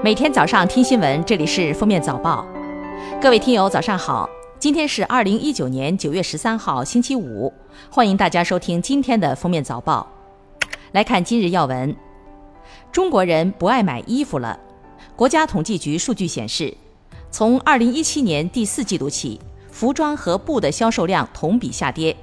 [0.00, 2.46] 每天早上听新闻，这里是封面早报。
[3.20, 4.30] 各位听友，早上好！
[4.56, 7.52] 今天是二零一九年九月十三号，星期五。
[7.90, 10.06] 欢迎大家收听今天的封面早报。
[10.92, 11.96] 来看今日要闻：
[12.92, 14.56] 中国人不爱买衣服了。
[15.16, 16.72] 国家统计局数据显示，
[17.32, 19.40] 从二零一七年第四季度起，
[19.72, 22.16] 服装和布的销售量同比下跌。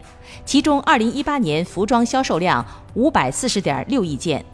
[0.46, 4.46] 其中，二零一八年服装销售量五百四十点六亿件。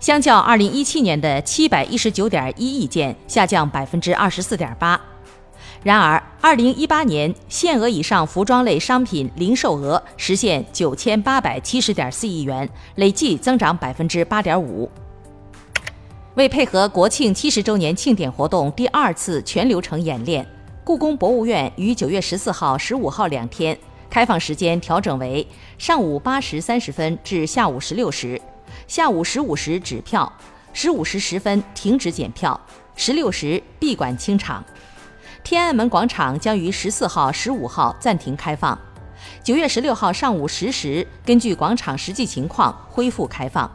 [0.00, 5.00] 相较二零一七年的七百一十九点一亿件，下降百分之二十四点八。
[5.82, 14.88] 然而，二零一八年限额以上服装类商品零售额实现九千八百七十点四亿元，累计增长百分之八点五。
[16.34, 20.46] 为配合国庆七十周年庆典活动第二次全流程演练，
[20.84, 23.76] 故宫博物院于九月十四号、十五号两天
[24.08, 25.44] 开放时间调整为
[25.76, 28.40] 上午八时三十分至下午十六时。
[28.86, 30.32] 下午十五时止票，
[30.72, 32.60] 十五时十分停止检票，
[32.96, 34.64] 十六时闭馆清场。
[35.44, 38.78] 天安门广场将于十四号、十五号暂停开放，
[39.42, 43.70] 九月十六号上午十时根据广场实际情况恢复开放。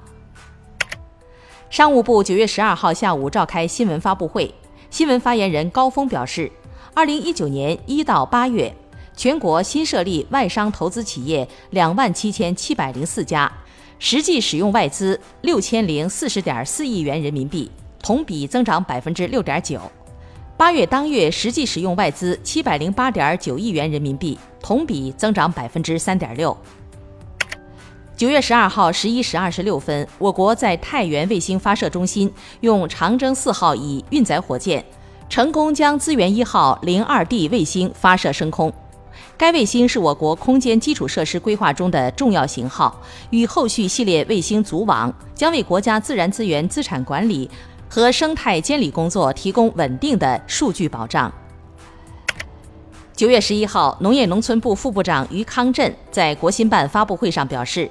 [1.70, 4.54] 商务部九月十二号下午召开新闻发布会，
[4.92, 6.52] 新闻发言人高峰表示，
[6.94, 8.72] 二零一九年一到八月，
[9.16, 13.52] 全国新设立外商投资企业两万七千七百零四家。
[14.00, 19.80] 实际使用外资六千零四十点四亿元人民币，同比增长百分之六点九。
[20.56, 26.56] 八月当月实际使用外资七百零八点九亿元人民币，同比增长百分之三点六。
[28.16, 34.86] 九月十二号十一时二十六分，我国在太原卫星发射中心用长征四号乙运载火箭，
[35.28, 38.72] 成功将资源一号零二 D 卫星发射升空。
[39.38, 47.50] 该卫星是我国空间基础设施规划中的重要型号，与后续系列卫星组网将为国家自然资源资产管理
[47.90, 51.32] 和生态监理工作提供稳定的数据保障。
[53.16, 57.90] 九月十一号，农业农村部副部长于康震在国新办发布会上表示，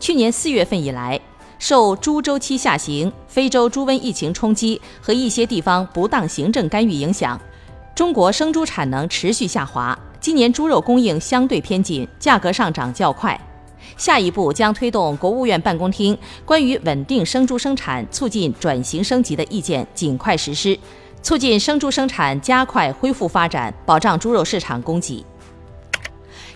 [0.00, 1.18] 去年四月份以来，
[1.60, 7.40] 受猪周期下行、非洲猪瘟疫情冲击和一些地方不当行政干预影响，
[7.94, 9.96] 中国生猪产能持续下滑。
[10.24, 13.38] 今年猪肉供应相对偏紧，价格上涨较快。
[13.98, 20.78] 下一步将推动国务院办公厅关于稳定生猪生产、促进转型升级的意见尽快实施，
[21.22, 25.22] 促进生猪生产加快恢复发展，保障猪肉市场供给。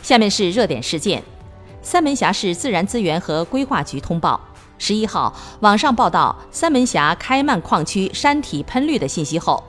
[0.01, 1.23] 下面是热点事件：
[1.83, 4.41] 三门峡市自然资源和规划局通报，
[4.79, 5.31] 十一号
[5.61, 9.63] 网上报道三门峡开曼矿区山体喷绿的信息后。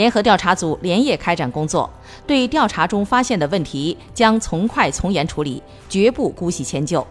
[0.00, 1.90] 联合调查组连夜开展工作，
[2.26, 7.06] 对调查中发现的问题将从快从严处理，绝不姑息迁就。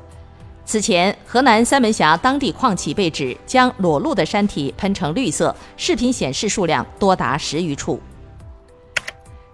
[0.66, 8.00] 此前，河南三门峡当地矿企被指将裸露的山体喷成绿色，视频显示数量多达十余处。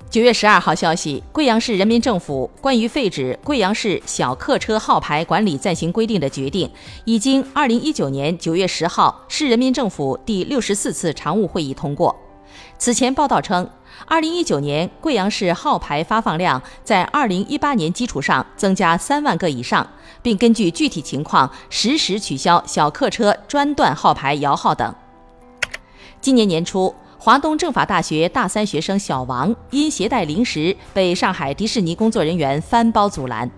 [0.09, 6.72] 九月十二号消息，贵阳市人民政府关于废止《贵阳市小客车号牌管理暂行规定》的决定，
[7.03, 12.16] 已经二零一九年九月十号市人民政府第六十四次常务会议通过。
[12.78, 13.68] 此前报道称，
[14.06, 19.88] 二零一九年贵阳市号牌发放量在二零一八年基础上增加三万个以上，
[20.22, 24.94] 并根据具体情况实时取消小客车专段号牌摇号等。
[26.19, 33.50] 今年年初，华东政法大学大三学生小王因携带零食被上海迪士尼工作人员翻包阻拦，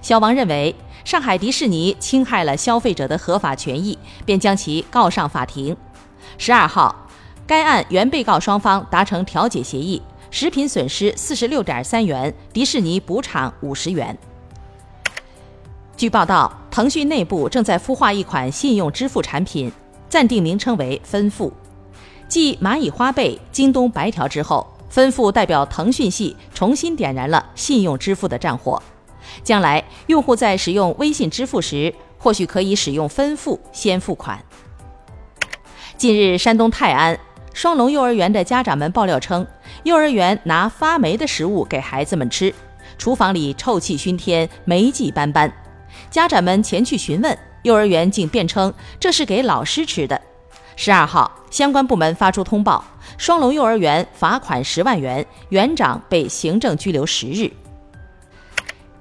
[0.00, 5.76] 小王认为上海迪士尼侵害了消费者的合法权益，便将其告上法庭。
[6.38, 6.94] 十二号。
[7.50, 10.00] 该案原被告双方达成调解协议，
[10.30, 14.16] 食品损失四十六点三元，迪士尼补偿五十元。
[15.96, 19.68] 据报道，腾讯内部正在孵化一款信用支付产品，
[20.08, 21.52] 暂定名称为“分付”。
[22.28, 28.80] 继蚂蚁花呗、京东白条之后，分付代表腾讯系重新点燃了信用支付的战火。
[29.42, 34.40] 将来，用户在使用微信支付时，或许可以使用分付先付款。
[35.96, 37.18] 近日，山东泰安。
[37.52, 39.46] 双龙幼儿园的家长们爆料称，
[39.82, 42.54] 幼儿园拿发霉的食物给孩子们吃，
[42.96, 45.52] 厨房里臭气熏天，霉迹斑斑。
[46.10, 50.20] 家长们前去询问，幼儿园竟辩称这是给老师吃的。
[50.76, 52.82] 十二号，相关部门发出通报，
[53.18, 57.50] 双龙幼儿园罚款十万元，园长被行政拘留十日。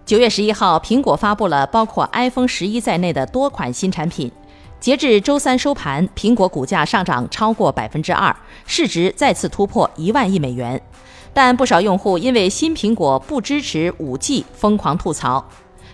[0.05, 4.29] 九月十一号，苹果发布了包括 iPhone 十一在内的多款新产品。
[4.79, 8.33] 截至周三收盘，苹果股价上涨超过百分之二，
[8.65, 10.81] 市值再次突破一万亿美元。
[11.33, 15.45] 但不少用户因为新苹果不支持五 G 疯狂吐槽。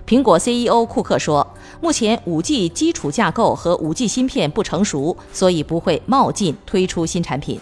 [0.07, 1.45] 苹果 CEO 库克说
[1.81, 7.59] ：“目前五 G 基础架构和五 G 芯片不成熟，所以不会冒进推出新产品。”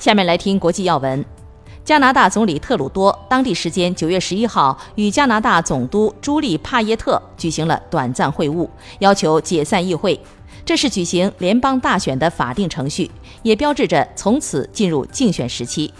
[0.00, 1.24] 下面来听国际要闻。
[1.84, 8.68] 加拿大总理特鲁多当地时间九月十一号与加拿大总督朱莉帕耶特举行了短暂会晤，
[9.00, 10.20] 要求解散议会。
[10.64, 13.10] 这是举行联邦大选的法定程序，
[13.42, 15.92] 也标志着从此进入竞选时期。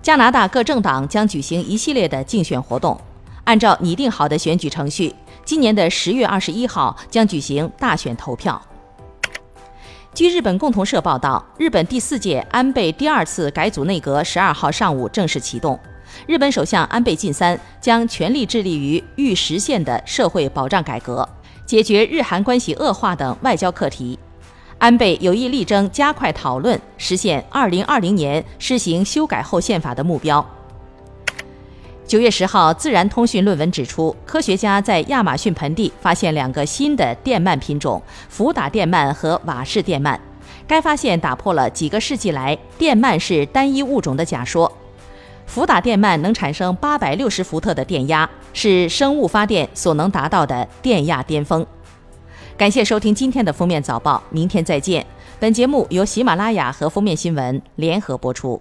[0.00, 2.98] 加拿大各政党将举行一系列的竞选活动。
[3.44, 8.60] 按照拟定好的选举程序，今年的十月二十一号将举行大选投票。
[10.14, 15.78] 据日本共同社报道，日本第四届安倍第二次改组内阁十二号上午正式启动。
[16.26, 21.26] 日本首相安倍晋三将全力致力于欲实现的社会保障改革，
[21.64, 24.18] 解决日韩关系恶化等外交课题。
[24.76, 30.46] 安倍有意力争加快讨论，实现二零二零年施行修改后宪法的目标。
[32.12, 40.18] 九月十号，《自然通讯》论文指出，科学家在亚马逊盆地发现两个新的电鳗品种——福打电鳗和瓦氏电鳗。
[40.66, 44.70] 该发现打破了几个世纪来电鳗是单一物种的假说。
[45.46, 51.66] 福打电鳗能产生八百六十伏特的电压，是生物发电所能达到的电压巅峰。
[52.58, 55.06] 感谢收听今天的封面早报，明天再见。
[55.40, 58.60] 本节目由喜马拉雅和封面新闻联合播出。